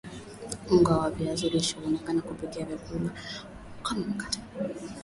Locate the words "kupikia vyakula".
2.21-3.09